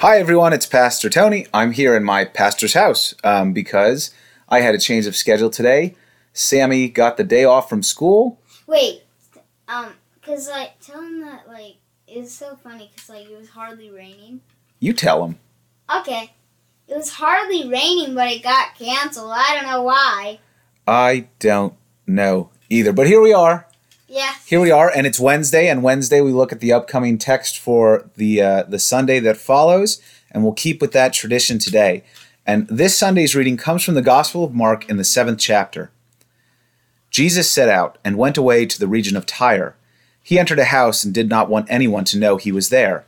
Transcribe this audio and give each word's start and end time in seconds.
Hi, 0.00 0.20
everyone. 0.20 0.52
It's 0.52 0.64
Pastor 0.64 1.10
Tony. 1.10 1.48
I'm 1.52 1.72
here 1.72 1.96
in 1.96 2.04
my 2.04 2.24
pastor's 2.24 2.74
house 2.74 3.16
um, 3.24 3.52
because 3.52 4.12
I 4.48 4.60
had 4.60 4.76
a 4.76 4.78
change 4.78 5.08
of 5.08 5.16
schedule 5.16 5.50
today. 5.50 5.96
Sammy 6.32 6.88
got 6.88 7.16
the 7.16 7.24
day 7.24 7.42
off 7.42 7.68
from 7.68 7.82
school. 7.82 8.40
Wait, 8.68 9.02
um, 9.66 9.94
cause 10.22 10.48
like 10.48 10.78
tell 10.78 11.02
him 11.02 11.22
that 11.22 11.48
like 11.48 11.78
it's 12.06 12.32
so 12.32 12.54
funny 12.54 12.92
because 12.94 13.08
like 13.08 13.28
it 13.28 13.36
was 13.36 13.48
hardly 13.48 13.90
raining. 13.90 14.40
You 14.78 14.92
tell 14.92 15.24
him. 15.24 15.40
Okay, 15.92 16.32
it 16.86 16.96
was 16.96 17.14
hardly 17.14 17.68
raining, 17.68 18.14
but 18.14 18.30
it 18.30 18.44
got 18.44 18.76
canceled. 18.78 19.32
I 19.34 19.56
don't 19.56 19.68
know 19.68 19.82
why. 19.82 20.38
I 20.86 21.26
don't 21.40 21.74
know 22.06 22.50
either, 22.70 22.92
but 22.92 23.08
here 23.08 23.20
we 23.20 23.32
are. 23.32 23.66
Yeah. 24.10 24.32
Here 24.46 24.58
we 24.58 24.70
are, 24.70 24.90
and 24.90 25.06
it's 25.06 25.20
Wednesday. 25.20 25.68
And 25.68 25.82
Wednesday 25.82 26.22
we 26.22 26.32
look 26.32 26.50
at 26.50 26.60
the 26.60 26.72
upcoming 26.72 27.18
text 27.18 27.58
for 27.58 28.08
the 28.16 28.40
uh, 28.40 28.62
the 28.62 28.78
Sunday 28.78 29.20
that 29.20 29.36
follows, 29.36 30.00
and 30.30 30.42
we'll 30.42 30.54
keep 30.54 30.80
with 30.80 30.92
that 30.92 31.12
tradition 31.12 31.58
today. 31.58 32.04
And 32.46 32.66
this 32.68 32.98
Sunday's 32.98 33.36
reading 33.36 33.58
comes 33.58 33.84
from 33.84 33.94
the 33.94 34.00
Gospel 34.00 34.44
of 34.44 34.54
Mark 34.54 34.88
in 34.88 34.96
the 34.96 35.04
seventh 35.04 35.40
chapter. 35.40 35.90
Jesus 37.10 37.50
set 37.50 37.68
out 37.68 37.98
and 38.02 38.16
went 38.16 38.38
away 38.38 38.64
to 38.64 38.80
the 38.80 38.88
region 38.88 39.14
of 39.14 39.26
Tyre. 39.26 39.76
He 40.22 40.38
entered 40.38 40.58
a 40.58 40.64
house 40.64 41.04
and 41.04 41.12
did 41.12 41.28
not 41.28 41.50
want 41.50 41.70
anyone 41.70 42.04
to 42.04 42.18
know 42.18 42.38
he 42.38 42.52
was 42.52 42.70
there. 42.70 43.04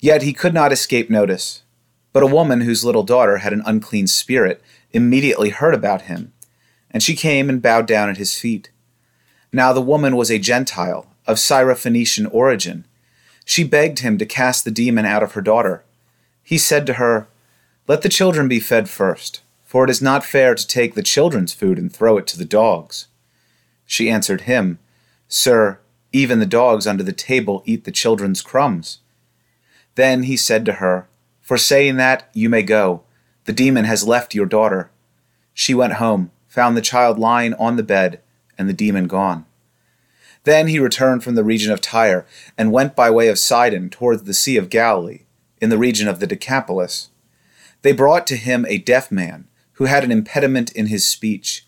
Yet 0.00 0.22
he 0.22 0.32
could 0.32 0.54
not 0.54 0.72
escape 0.72 1.10
notice. 1.10 1.62
But 2.14 2.22
a 2.22 2.26
woman 2.26 2.62
whose 2.62 2.84
little 2.84 3.02
daughter 3.02 3.38
had 3.38 3.52
an 3.52 3.62
unclean 3.66 4.06
spirit 4.06 4.62
immediately 4.92 5.50
heard 5.50 5.74
about 5.74 6.02
him, 6.02 6.32
and 6.90 7.02
she 7.02 7.14
came 7.14 7.50
and 7.50 7.60
bowed 7.60 7.86
down 7.86 8.08
at 8.08 8.16
his 8.16 8.38
feet. 8.38 8.70
Now 9.52 9.72
the 9.72 9.82
woman 9.82 10.16
was 10.16 10.30
a 10.30 10.38
Gentile, 10.38 11.06
of 11.26 11.36
Syrophoenician 11.36 12.28
origin. 12.32 12.86
She 13.44 13.64
begged 13.64 13.98
him 13.98 14.18
to 14.18 14.26
cast 14.26 14.64
the 14.64 14.70
demon 14.70 15.04
out 15.04 15.22
of 15.22 15.32
her 15.32 15.42
daughter. 15.42 15.84
He 16.42 16.58
said 16.58 16.86
to 16.86 16.94
her, 16.94 17.28
Let 17.86 18.02
the 18.02 18.08
children 18.08 18.48
be 18.48 18.60
fed 18.60 18.88
first, 18.88 19.42
for 19.64 19.84
it 19.84 19.90
is 19.90 20.00
not 20.02 20.24
fair 20.24 20.54
to 20.54 20.66
take 20.66 20.94
the 20.94 21.02
children's 21.02 21.52
food 21.52 21.78
and 21.78 21.92
throw 21.92 22.16
it 22.16 22.26
to 22.28 22.38
the 22.38 22.44
dogs. 22.44 23.06
She 23.84 24.10
answered 24.10 24.42
him, 24.42 24.78
Sir, 25.28 25.78
even 26.12 26.38
the 26.38 26.46
dogs 26.46 26.86
under 26.86 27.02
the 27.02 27.12
table 27.12 27.62
eat 27.66 27.84
the 27.84 27.90
children's 27.90 28.42
crumbs. 28.42 28.98
Then 29.94 30.24
he 30.24 30.36
said 30.36 30.64
to 30.66 30.74
her, 30.74 31.08
For 31.40 31.58
saying 31.58 31.96
that, 31.96 32.28
you 32.32 32.48
may 32.48 32.62
go. 32.62 33.02
The 33.44 33.52
demon 33.52 33.84
has 33.84 34.06
left 34.06 34.34
your 34.34 34.46
daughter. 34.46 34.90
She 35.52 35.74
went 35.74 35.94
home, 35.94 36.30
found 36.48 36.76
the 36.76 36.82
child 36.82 37.18
lying 37.18 37.54
on 37.54 37.76
the 37.76 37.82
bed, 37.82 38.20
and 38.62 38.68
the 38.68 38.72
demon 38.72 39.08
gone. 39.08 39.44
Then 40.44 40.68
he 40.68 40.78
returned 40.78 41.24
from 41.24 41.34
the 41.34 41.42
region 41.42 41.72
of 41.72 41.80
Tyre, 41.80 42.24
and 42.56 42.70
went 42.70 42.94
by 42.94 43.10
way 43.10 43.26
of 43.26 43.40
Sidon 43.40 43.90
towards 43.90 44.22
the 44.22 44.32
Sea 44.32 44.56
of 44.56 44.70
Galilee, 44.70 45.22
in 45.60 45.68
the 45.68 45.76
region 45.76 46.06
of 46.06 46.20
the 46.20 46.28
Decapolis. 46.28 47.10
They 47.82 47.90
brought 47.90 48.24
to 48.28 48.36
him 48.36 48.64
a 48.68 48.78
deaf 48.78 49.10
man, 49.10 49.48
who 49.72 49.86
had 49.86 50.04
an 50.04 50.12
impediment 50.12 50.70
in 50.70 50.86
his 50.86 51.04
speech, 51.04 51.66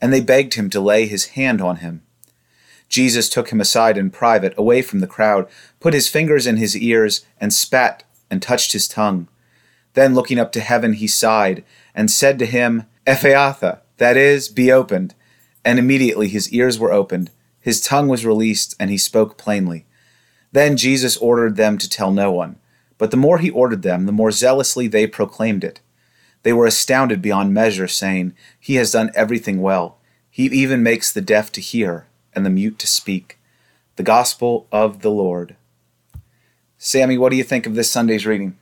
and 0.00 0.12
they 0.12 0.20
begged 0.20 0.54
him 0.54 0.70
to 0.70 0.78
lay 0.78 1.06
his 1.06 1.30
hand 1.30 1.60
on 1.60 1.78
him. 1.78 2.02
Jesus 2.88 3.28
took 3.28 3.48
him 3.48 3.60
aside 3.60 3.98
in 3.98 4.10
private, 4.10 4.54
away 4.56 4.82
from 4.82 5.00
the 5.00 5.08
crowd, 5.08 5.48
put 5.80 5.94
his 5.94 6.08
fingers 6.08 6.46
in 6.46 6.58
his 6.58 6.76
ears, 6.76 7.26
and 7.40 7.52
spat, 7.52 8.04
and 8.30 8.40
touched 8.40 8.72
his 8.72 8.86
tongue. 8.86 9.26
Then 9.94 10.14
looking 10.14 10.38
up 10.38 10.52
to 10.52 10.60
heaven, 10.60 10.92
he 10.92 11.08
sighed, 11.08 11.64
and 11.92 12.08
said 12.08 12.38
to 12.38 12.46
him, 12.46 12.84
Ephphatha, 13.04 13.80
that 13.96 14.16
is, 14.16 14.48
be 14.48 14.70
opened. 14.70 15.15
And 15.66 15.80
immediately 15.80 16.28
his 16.28 16.52
ears 16.52 16.78
were 16.78 16.92
opened, 16.92 17.30
his 17.60 17.80
tongue 17.80 18.06
was 18.06 18.24
released, 18.24 18.76
and 18.78 18.88
he 18.88 18.96
spoke 18.96 19.36
plainly. 19.36 19.84
Then 20.52 20.76
Jesus 20.76 21.16
ordered 21.16 21.56
them 21.56 21.76
to 21.78 21.90
tell 21.90 22.12
no 22.12 22.30
one. 22.30 22.60
But 22.98 23.10
the 23.10 23.16
more 23.16 23.38
he 23.38 23.50
ordered 23.50 23.82
them, 23.82 24.06
the 24.06 24.12
more 24.12 24.30
zealously 24.30 24.86
they 24.86 25.08
proclaimed 25.08 25.64
it. 25.64 25.80
They 26.44 26.52
were 26.52 26.66
astounded 26.66 27.20
beyond 27.20 27.52
measure, 27.52 27.88
saying, 27.88 28.34
He 28.60 28.76
has 28.76 28.92
done 28.92 29.10
everything 29.16 29.60
well. 29.60 29.98
He 30.30 30.44
even 30.44 30.84
makes 30.84 31.12
the 31.12 31.20
deaf 31.20 31.50
to 31.52 31.60
hear 31.60 32.06
and 32.32 32.46
the 32.46 32.50
mute 32.50 32.78
to 32.78 32.86
speak. 32.86 33.40
The 33.96 34.04
Gospel 34.04 34.68
of 34.70 35.02
the 35.02 35.10
Lord. 35.10 35.56
Sammy, 36.78 37.18
what 37.18 37.30
do 37.30 37.36
you 37.36 37.42
think 37.42 37.66
of 37.66 37.74
this 37.74 37.90
Sunday's 37.90 38.24
reading? 38.24 38.56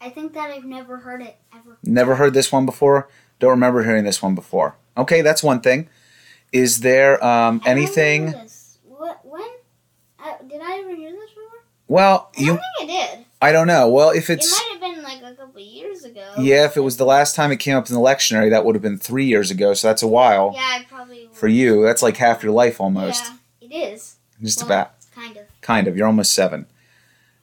I 0.00 0.10
think 0.10 0.34
that 0.34 0.50
I've 0.50 0.64
never 0.64 0.98
heard 0.98 1.20
it 1.20 1.36
ever. 1.52 1.78
Never 1.82 2.14
heard 2.14 2.34
this 2.34 2.52
one 2.52 2.64
before? 2.64 3.08
Don't 3.40 3.50
remember 3.50 3.82
hearing 3.82 4.04
this 4.04 4.22
one 4.22 4.36
before. 4.36 4.76
Okay, 4.96 5.22
that's 5.22 5.42
one 5.42 5.60
thing. 5.60 5.88
Is 6.52 6.80
there 6.80 7.22
um, 7.24 7.60
anything? 7.66 8.32
What? 8.84 9.20
When? 9.24 9.42
Uh, 10.22 10.34
did 10.48 10.60
I 10.62 10.78
ever 10.80 10.94
hear 10.94 11.10
this 11.10 11.30
before? 11.30 11.64
Well, 11.88 12.30
I 12.36 12.40
you. 12.40 12.46
don't 12.48 12.60
think 12.78 12.90
I 12.90 13.14
did. 13.16 13.24
I 13.42 13.52
don't 13.52 13.66
know. 13.66 13.88
Well, 13.88 14.10
if 14.10 14.30
it's. 14.30 14.46
It 14.52 14.62
might 14.62 14.72
have 14.72 14.94
been 14.94 15.02
like 15.02 15.22
a 15.32 15.36
couple 15.36 15.60
years 15.60 16.04
ago. 16.04 16.24
yeah, 16.38 16.64
if 16.64 16.76
it 16.76 16.80
was 16.80 16.96
the 16.96 17.04
last 17.04 17.34
time 17.34 17.50
it 17.52 17.56
came 17.58 17.76
up 17.76 17.88
in 17.88 17.94
the 17.94 18.00
lectionary, 18.00 18.50
that 18.50 18.64
would 18.64 18.74
have 18.74 18.82
been 18.82 18.98
three 18.98 19.26
years 19.26 19.50
ago. 19.50 19.74
So 19.74 19.88
that's 19.88 20.02
a 20.02 20.08
while 20.08 20.52
Yeah, 20.54 20.60
I 20.62 20.86
probably. 20.88 21.28
for 21.32 21.48
you. 21.48 21.82
That's 21.82 22.02
like 22.02 22.16
half 22.16 22.42
your 22.42 22.52
life 22.52 22.80
almost. 22.80 23.24
Yeah, 23.60 23.68
it 23.68 23.92
is. 23.92 24.16
Just 24.42 24.60
Well, 24.60 24.66
about. 24.66 24.92
Kind 25.14 25.36
of. 25.36 25.44
Kind 25.60 25.88
of. 25.88 25.96
You're 25.96 26.06
almost 26.06 26.32
seven. 26.32 26.66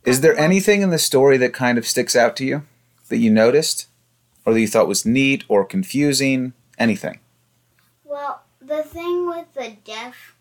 Is 0.05 0.21
there 0.21 0.35
anything 0.37 0.81
in 0.81 0.89
the 0.89 0.97
story 0.97 1.37
that 1.37 1.53
kind 1.53 1.77
of 1.77 1.85
sticks 1.85 2.15
out 2.15 2.35
to 2.37 2.45
you 2.45 2.63
that 3.09 3.17
you 3.17 3.29
noticed, 3.29 3.87
or 4.45 4.53
that 4.53 4.59
you 4.61 4.67
thought 4.67 4.87
was 4.87 5.05
neat 5.05 5.43
or 5.47 5.63
confusing? 5.65 6.53
Anything? 6.79 7.19
Well, 8.11 8.41
the 8.61 8.83
thing 8.83 9.25
with 9.25 9.53
the 9.53 9.71
deaf 9.85 10.35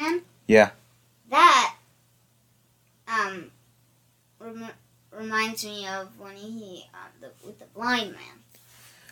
man. 0.00 0.22
Yeah. 0.46 0.70
That 1.28 1.74
um 3.06 3.50
rem- 4.38 4.70
reminds 5.10 5.62
me 5.62 5.86
of 5.86 6.18
when 6.18 6.36
he 6.36 6.86
uh, 6.94 7.08
the, 7.20 7.30
with 7.46 7.58
the 7.58 7.66
blind 7.66 8.12
man. 8.12 8.40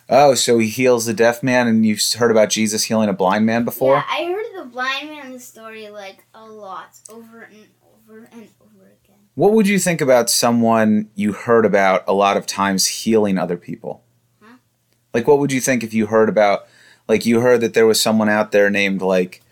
Oh, 0.08 0.34
so 0.34 0.56
he 0.56 0.68
heals 0.68 1.04
the 1.04 1.12
deaf 1.12 1.42
man, 1.42 1.68
and 1.68 1.84
you've 1.84 2.02
heard 2.16 2.30
about 2.30 2.48
Jesus 2.48 2.84
healing 2.84 3.10
a 3.10 3.12
blind 3.12 3.44
man 3.44 3.66
before? 3.66 3.96
Yeah, 3.96 4.04
I 4.10 4.24
heard 4.24 4.64
the 4.64 4.70
blind 4.70 5.10
man 5.10 5.38
story 5.38 5.90
like 5.90 6.24
a 6.34 6.46
lot, 6.46 6.98
over 7.10 7.42
and 7.42 7.66
over 7.84 8.28
and 8.32 8.48
over 8.62 8.86
again. 9.04 9.18
What 9.34 9.52
would 9.52 9.68
you 9.68 9.78
think 9.78 10.00
about 10.00 10.30
someone 10.30 11.10
you 11.14 11.32
heard 11.32 11.66
about 11.66 12.04
a 12.08 12.14
lot 12.14 12.38
of 12.38 12.46
times 12.46 12.86
healing 12.86 13.36
other 13.36 13.58
people? 13.58 14.02
Huh? 14.42 14.56
Like, 15.12 15.28
what 15.28 15.38
would 15.38 15.52
you 15.52 15.60
think 15.60 15.84
if 15.84 15.92
you 15.92 16.06
heard 16.06 16.30
about, 16.30 16.66
like, 17.10 17.26
you 17.26 17.40
heard 17.40 17.60
that 17.60 17.74
there 17.74 17.86
was 17.86 18.00
someone 18.00 18.28
out 18.28 18.52
there 18.52 18.70
named, 18.70 19.02
like, 19.02 19.42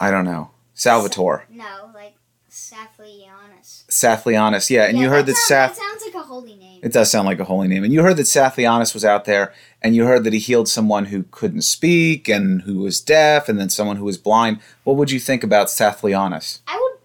I 0.00 0.10
don't 0.10 0.24
know, 0.24 0.50
Salvatore, 0.74 1.44
No, 1.50 1.90
like 1.94 2.14
Sathlianis. 2.50 3.84
Sathlianis, 3.88 4.70
yeah, 4.70 4.84
and 4.86 4.96
Yeah, 4.96 5.04
you 5.04 5.10
heard 5.10 5.26
that 5.26 5.34
sounds, 5.36 5.48
Sath. 5.48 5.76
that 5.76 5.82
sounds 5.82 6.02
like 6.06 6.14
a 6.14 6.26
holy 6.26 6.54
name. 6.56 6.80
It 6.82 6.92
does 6.92 7.10
sound 7.10 7.26
like 7.26 7.40
a 7.40 7.44
holy 7.44 7.68
name. 7.68 7.84
And 7.84 7.92
you 7.92 8.02
heard 8.02 8.16
that 8.16 8.22
Sathlianis 8.26 8.94
was 8.94 9.04
out 9.04 9.24
there, 9.26 9.52
and 9.82 9.94
you 9.94 10.06
heard 10.06 10.24
that 10.24 10.32
he 10.32 10.38
healed 10.38 10.68
someone 10.68 11.06
who 11.06 11.24
couldn't 11.30 11.62
speak 11.62 12.28
and 12.28 12.62
who 12.62 12.78
was 12.78 13.00
deaf, 13.00 13.48
and 13.48 13.58
then 13.60 13.68
someone 13.68 13.96
who 13.96 14.04
was 14.04 14.16
blind. 14.18 14.60
What 14.84 14.96
would 14.96 15.10
you 15.10 15.20
think 15.20 15.44
about 15.44 15.66
Sathlianis? 15.66 16.60
I 16.66 16.78
would 16.80 17.00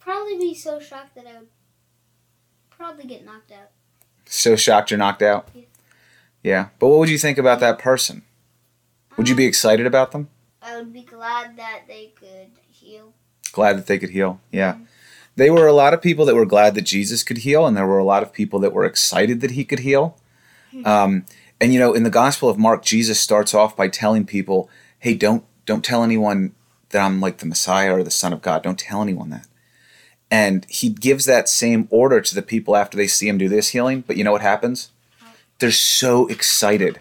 probably 0.00 0.38
be 0.38 0.54
so 0.54 0.80
shocked 0.80 1.14
that 1.14 1.26
I 1.26 1.38
would 1.38 1.48
probably 2.70 3.04
get 3.04 3.24
knocked 3.24 3.52
out. 3.52 3.70
So 4.26 4.56
shocked 4.56 4.90
you're 4.90 4.98
knocked 4.98 5.22
out? 5.22 5.48
Yeah. 5.54 5.62
Yeah. 6.42 6.68
But 6.78 6.88
what 6.88 6.98
would 6.98 7.10
you 7.10 7.18
think 7.18 7.38
about 7.38 7.60
that 7.60 7.78
person? 7.78 8.22
Would 9.16 9.28
you 9.28 9.34
be 9.34 9.46
excited 9.46 9.86
about 9.86 10.12
them? 10.12 10.28
I 10.60 10.76
would 10.76 10.92
be 10.92 11.02
glad 11.02 11.56
that 11.56 11.82
they 11.88 12.12
could 12.18 12.50
heal. 12.70 13.12
Glad 13.52 13.76
that 13.78 13.86
they 13.86 13.98
could 13.98 14.10
heal. 14.10 14.40
Yeah. 14.50 14.76
They 15.36 15.50
were 15.50 15.66
a 15.66 15.72
lot 15.72 15.94
of 15.94 16.02
people 16.02 16.24
that 16.26 16.34
were 16.34 16.46
glad 16.46 16.74
that 16.74 16.82
Jesus 16.82 17.22
could 17.22 17.38
heal, 17.38 17.66
and 17.66 17.76
there 17.76 17.86
were 17.86 17.98
a 17.98 18.04
lot 18.04 18.22
of 18.22 18.32
people 18.32 18.58
that 18.60 18.72
were 18.72 18.84
excited 18.84 19.40
that 19.40 19.52
he 19.52 19.64
could 19.64 19.80
heal. 19.80 20.16
Um, 20.84 21.26
and 21.60 21.72
you 21.72 21.78
know, 21.78 21.92
in 21.92 22.02
the 22.02 22.10
Gospel 22.10 22.48
of 22.48 22.58
Mark, 22.58 22.84
Jesus 22.84 23.20
starts 23.20 23.54
off 23.54 23.76
by 23.76 23.88
telling 23.88 24.24
people, 24.24 24.68
"Hey, 24.98 25.14
don't 25.14 25.44
don't 25.64 25.84
tell 25.84 26.02
anyone 26.02 26.54
that 26.90 27.02
I'm 27.04 27.20
like 27.20 27.38
the 27.38 27.46
Messiah 27.46 27.94
or 27.94 28.02
the 28.02 28.10
Son 28.10 28.32
of 28.32 28.42
God. 28.42 28.62
Don't 28.62 28.78
tell 28.78 29.02
anyone 29.02 29.30
that." 29.30 29.46
And 30.30 30.66
he 30.68 30.88
gives 30.88 31.24
that 31.26 31.48
same 31.48 31.88
order 31.90 32.20
to 32.20 32.34
the 32.34 32.42
people 32.42 32.74
after 32.74 32.96
they 32.96 33.06
see 33.06 33.28
him 33.28 33.38
do 33.38 33.48
this 33.48 33.68
healing. 33.68 34.02
But 34.06 34.16
you 34.16 34.24
know 34.24 34.32
what 34.32 34.40
happens? 34.40 34.90
They're 35.58 35.70
so 35.70 36.26
excited 36.26 37.00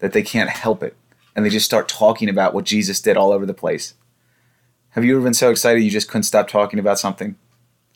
that 0.00 0.12
they 0.12 0.22
can't 0.22 0.50
help 0.50 0.82
it, 0.82 0.96
and 1.34 1.44
they 1.44 1.50
just 1.50 1.66
start 1.66 1.88
talking 1.88 2.28
about 2.28 2.54
what 2.54 2.64
Jesus 2.64 3.00
did 3.00 3.16
all 3.16 3.32
over 3.32 3.46
the 3.46 3.54
place. 3.54 3.94
Have 4.90 5.04
you 5.04 5.14
ever 5.16 5.24
been 5.24 5.34
so 5.34 5.50
excited 5.50 5.80
you 5.82 5.90
just 5.90 6.08
couldn't 6.08 6.24
stop 6.24 6.48
talking 6.48 6.78
about 6.78 6.98
something? 6.98 7.36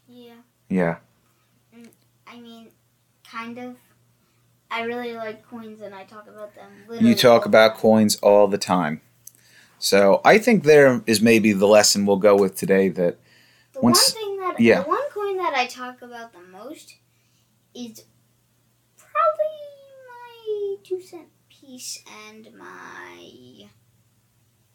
Yeah. 0.09 0.33
Yeah. 0.69 0.97
Mm, 1.77 1.88
I 2.27 2.41
mean, 2.41 2.69
kind 3.31 3.59
of. 3.59 3.77
I 4.71 4.83
really 4.83 5.12
like 5.15 5.47
coins 5.47 5.81
and 5.81 5.94
I 5.94 6.05
talk 6.05 6.27
about 6.29 6.55
them. 6.55 6.71
You 7.00 7.15
talk 7.15 7.47
about 7.47 7.77
coins 7.77 8.17
all 8.17 8.49
the 8.49 8.59
time. 8.59 9.00
So 9.79 10.21
I 10.25 10.39
think 10.39 10.65
there 10.65 11.03
is 11.06 11.21
maybe 11.21 11.53
the 11.53 11.67
lesson 11.69 12.05
we'll 12.06 12.17
go 12.17 12.35
with 12.35 12.56
today 12.56 12.89
that 12.89 13.19
The 13.75 13.81
once- 13.81 14.15
one 14.15 14.23
thing 14.23 14.37
that 14.41 14.59
yeah. 14.61 14.82
the 14.82 14.89
one 14.89 15.11
coin 15.15 15.37
that 15.37 15.55
I 15.55 15.67
talk 15.67 16.00
about 16.03 16.32
the 16.32 16.41
most 16.41 16.97
is 17.75 18.05
probably 18.97 19.44
my 20.09 20.77
two 20.82 21.00
cent 21.00 21.29
piece 21.61 22.03
and 22.29 22.49
my 22.58 23.67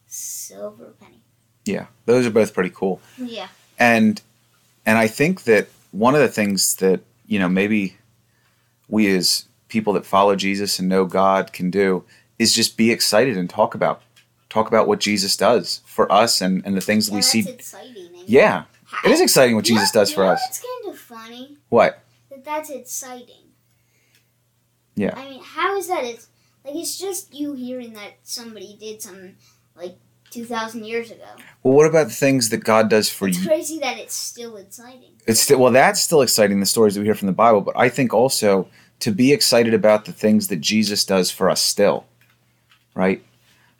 silver 0.08 0.94
penny. 1.00 1.22
yeah, 1.66 1.86
those 2.06 2.26
are 2.26 2.32
both 2.32 2.54
pretty 2.54 2.70
cool. 2.74 3.02
Yeah. 3.18 3.48
And 3.80 4.22
and 4.86 4.98
I 4.98 5.08
think 5.08 5.44
that 5.44 5.68
one 5.92 6.16
of 6.16 6.22
the 6.22 6.28
things 6.28 6.76
that 6.76 7.02
you 7.26 7.40
know 7.40 7.50
maybe 7.50 7.98
we 8.88 9.14
as 9.16 9.46
people 9.70 9.94
that 9.94 10.06
follow 10.06 10.36
Jesus 10.36 10.80
and 10.80 10.90
know 10.90 11.06
God 11.06 11.54
can 11.54 11.70
do 11.72 12.04
is 12.38 12.54
just 12.54 12.76
be 12.78 12.92
excited 12.92 13.38
and 13.38 13.50
talk 13.50 13.74
about 13.76 14.02
talk 14.50 14.68
about 14.68 14.88
what 14.88 15.00
Jesus 15.00 15.38
does 15.38 15.82
for 15.86 16.12
us 16.12 16.42
and, 16.42 16.66
and 16.66 16.76
the 16.76 16.82
things 16.82 17.06
that 17.08 17.12
Yeah, 17.12 17.16
we 17.16 17.20
oh, 17.20 17.22
that's 17.22 17.32
see. 17.32 17.50
exciting. 17.50 18.10
Yeah, 18.28 18.64
it 19.06 19.12
is 19.12 19.22
exciting 19.22 19.56
what 19.56 19.68
You 19.70 19.76
Jesus 19.76 19.94
know- 19.96 20.02
does 20.02 20.14
for 20.14 20.26
us. 20.26 20.42
It's 20.50 20.60
kind 20.60 20.94
of 20.94 21.00
funny 21.00 21.58
What? 21.70 22.04
that 22.30 22.44
that's 22.44 22.70
exciting. 22.70 23.36
Yeah. 24.96 25.14
I 25.16 25.30
mean, 25.30 25.42
how 25.44 25.78
is 25.78 25.88
that? 25.88 26.04
It's 26.04 26.28
like 26.64 26.76
it's 26.76 27.00
just 27.00 27.34
you 27.34 27.54
hearing 27.54 27.94
that 27.94 28.14
somebody 28.24 28.78
did 28.80 29.02
something 29.02 29.36
like 29.76 29.98
two 30.30 30.46
thousand 30.46 30.86
years 30.86 31.12
ago. 31.12 31.28
Well, 31.64 31.74
what 31.74 31.88
about 31.88 32.08
the 32.08 32.14
things 32.14 32.50
that 32.50 32.64
God 32.64 32.90
does 32.90 33.10
for 33.10 33.28
It's 33.28 33.38
you? 33.38 33.44
It's 33.44 33.50
crazy 33.50 33.80
that 33.80 33.98
it's 33.98 34.16
still 34.16 34.58
exciting. 34.58 35.12
It's 35.28 35.42
still 35.42 35.60
well, 35.60 35.72
that's 35.72 36.02
still 36.02 36.22
exciting. 36.22 36.60
The 36.60 36.66
stories 36.66 36.96
that 36.96 37.02
we 37.02 37.08
hear 37.08 37.16
from 37.16 37.28
the 37.28 37.34
Bible, 37.34 37.62
but 37.62 37.78
I 37.78 37.90
think 37.90 38.14
also 38.14 38.68
to 39.00 39.12
be 39.12 39.34
excited 39.34 39.74
about 39.74 40.06
the 40.06 40.14
things 40.14 40.48
that 40.48 40.62
Jesus 40.62 41.04
does 41.06 41.32
for 41.32 41.50
us 41.50 41.62
still, 41.62 42.06
right? 42.94 43.24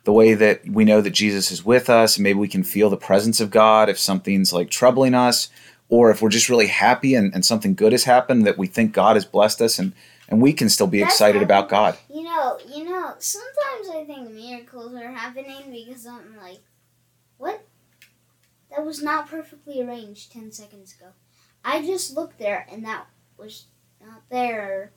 The 0.04 0.12
way 0.12 0.34
that 0.34 0.68
we 0.68 0.84
know 0.84 1.00
that 1.00 1.10
Jesus 1.10 1.52
is 1.52 1.64
with 1.64 1.88
us, 1.88 2.16
and 2.16 2.24
maybe 2.24 2.40
we 2.40 2.48
can 2.48 2.64
feel 2.64 2.90
the 2.90 2.96
presence 2.96 3.40
of 3.40 3.50
God 3.50 3.88
if 3.88 4.00
something's 4.00 4.52
like 4.52 4.68
troubling 4.68 5.14
us, 5.14 5.48
or 5.88 6.10
if 6.10 6.20
we're 6.20 6.28
just 6.28 6.48
really 6.48 6.66
happy 6.66 7.14
and, 7.14 7.32
and 7.32 7.44
something 7.44 7.74
good 7.74 7.92
has 7.92 8.02
happened 8.02 8.44
that 8.44 8.58
we 8.58 8.66
think 8.66 8.92
God 8.92 9.14
has 9.14 9.24
blessed 9.24 9.62
us, 9.62 9.78
and 9.78 9.92
and 10.32 10.40
we 10.40 10.54
can 10.54 10.70
still 10.70 10.86
be 10.86 11.00
That's 11.00 11.12
excited 11.14 11.40
how- 11.40 11.44
about 11.44 11.68
God. 11.68 11.96
You 12.08 12.22
know, 12.24 12.58
you 12.74 12.84
know. 12.84 13.14
Sometimes 13.18 13.88
I 13.92 14.04
think 14.06 14.30
miracles 14.30 14.94
are 14.94 15.10
happening 15.12 15.70
because 15.70 16.06
I'm 16.06 16.36
like, 16.38 16.60
what? 17.36 17.64
That 18.70 18.86
was 18.86 19.02
not 19.02 19.28
perfectly 19.28 19.82
arranged 19.82 20.32
ten 20.32 20.50
seconds 20.50 20.94
ago. 20.98 21.10
I 21.62 21.82
just 21.82 22.16
looked 22.16 22.38
there 22.38 22.66
and 22.72 22.82
that 22.86 23.06
was 23.36 23.66
not 24.04 24.22
there. 24.30 24.92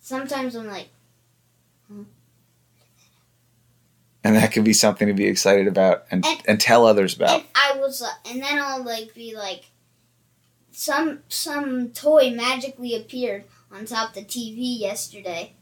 Sometimes 0.00 0.56
I'm 0.56 0.66
like, 0.66 0.88
And 4.22 4.36
that 4.36 4.52
could 4.52 4.64
be 4.64 4.72
something 4.74 5.08
to 5.08 5.14
be 5.14 5.26
excited 5.26 5.66
about 5.66 6.04
and 6.10 6.24
And- 6.26 6.42
and 6.46 6.60
tell 6.60 6.86
others 6.86 7.14
about. 7.16 7.40
and 7.40 7.44
I 7.54 7.78
was, 7.78 8.02
uh, 8.02 8.08
and 8.26 8.42
then 8.42 8.58
I'll 8.58 8.82
like 8.82 9.14
be 9.14 9.34
like, 9.34 9.64
some 10.72 11.22
some 11.28 11.90
toy 11.90 12.30
magically 12.30 12.94
appeared 12.94 13.44
on 13.72 13.84
top 13.86 14.10
of 14.10 14.14
the 14.14 14.22
TV 14.24 14.78
yesterday. 14.78 15.52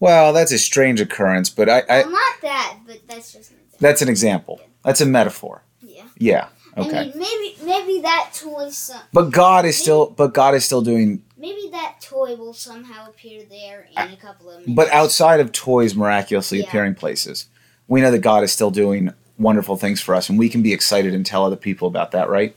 Well, 0.00 0.32
that's 0.32 0.52
a 0.52 0.58
strange 0.58 1.00
occurrence, 1.00 1.48
but 1.50 1.68
I, 1.68 1.80
I 1.88 2.00
well, 2.02 2.10
not 2.10 2.34
that, 2.42 2.78
but 2.86 3.00
that's 3.08 3.32
just 3.32 3.50
an 3.52 3.56
example. 3.58 3.78
that's 3.80 4.02
an 4.02 4.08
example. 4.08 4.60
That's 4.84 5.00
a 5.00 5.06
metaphor. 5.06 5.62
Yeah. 5.80 6.04
Yeah. 6.18 6.48
Okay. 6.76 6.98
I 6.98 7.04
mean, 7.04 7.12
maybe 7.16 7.56
maybe 7.64 8.00
that 8.02 8.30
toy. 8.34 8.68
Some, 8.70 9.00
But 9.12 9.30
God 9.30 9.64
is 9.64 9.78
still, 9.78 10.10
but 10.10 10.34
God 10.34 10.54
is 10.54 10.64
still 10.64 10.82
doing. 10.82 11.22
maybe 11.38 11.68
that 11.70 12.00
toy 12.00 12.34
will 12.34 12.52
somehow 12.52 13.08
appear 13.08 13.44
there 13.48 13.86
in 13.92 14.12
a 14.12 14.16
couple 14.16 14.50
of 14.50 14.60
minutes. 14.66 14.74
But 14.74 14.90
outside 14.90 15.38
of 15.40 15.52
toys 15.52 15.94
miraculously 15.94 16.58
Yeah. 16.58 16.66
appearing 16.66 16.96
places, 16.96 17.46
we 17.86 18.00
know 18.00 18.10
that 18.10 18.18
God 18.18 18.42
is 18.42 18.52
still 18.52 18.70
doing 18.72 19.12
wonderful 19.38 19.76
things 19.76 20.00
for 20.00 20.14
us, 20.16 20.28
and 20.28 20.38
we 20.38 20.48
can 20.48 20.62
be 20.62 20.72
excited 20.72 21.14
and 21.14 21.24
tell 21.24 21.44
other 21.44 21.56
people 21.56 21.86
about 21.86 22.10
that, 22.10 22.28
right? 22.28 22.54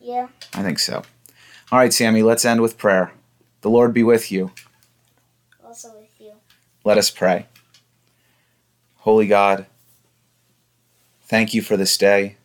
Yeah. 0.00 0.26
I 0.52 0.62
think 0.62 0.80
so. 0.80 1.02
All 1.72 1.78
right, 1.78 1.92
Sammy. 1.92 2.22
Let's 2.22 2.44
end 2.44 2.60
with 2.60 2.76
prayer. 2.76 3.12
The 3.64 3.70
Lord 3.70 3.94
be 3.94 4.02
with 4.02 4.30
you. 4.30 4.52
Also 5.64 5.88
with 5.98 6.20
you. 6.20 6.34
Let 6.84 6.98
us 6.98 7.10
pray. 7.10 7.46
Holy 8.96 9.26
God, 9.26 9.64
thank 11.22 11.54
you 11.54 11.62
for 11.62 11.74
this 11.78 11.96
day. 11.96 12.36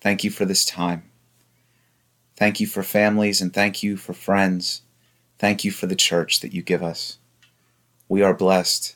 Thank 0.00 0.22
you 0.22 0.30
for 0.30 0.44
this 0.44 0.64
time. 0.64 1.10
Thank 2.36 2.60
you 2.60 2.68
for 2.68 2.84
families 2.84 3.40
and 3.40 3.52
thank 3.52 3.82
you 3.82 3.96
for 3.96 4.12
friends. 4.12 4.82
Thank 5.40 5.64
you 5.64 5.72
for 5.72 5.88
the 5.88 5.96
church 5.96 6.38
that 6.38 6.54
you 6.54 6.62
give 6.62 6.84
us. 6.84 7.18
We 8.08 8.22
are 8.22 8.32
blessed 8.32 8.94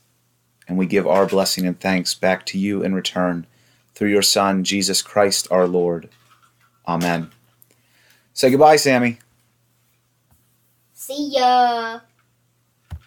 and 0.68 0.78
we 0.78 0.86
give 0.86 1.08
our 1.08 1.26
blessing 1.26 1.66
and 1.66 1.80
thanks 1.80 2.14
back 2.14 2.46
to 2.46 2.56
you 2.56 2.84
in 2.84 2.94
return 2.94 3.48
through 3.96 4.10
your 4.10 4.22
Son, 4.22 4.62
Jesus 4.62 5.02
Christ 5.02 5.48
our 5.50 5.66
Lord. 5.66 6.08
Amen. 6.86 7.32
Say 8.32 8.50
goodbye, 8.50 8.76
Sammy. 8.76 9.18
See 11.10 11.34
ya. 11.34 12.09